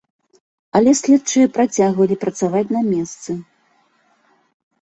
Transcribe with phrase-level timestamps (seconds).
[0.77, 3.31] Але следчыя працягвалі працаваць на месцы.